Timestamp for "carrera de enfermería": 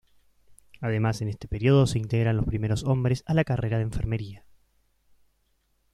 3.43-4.47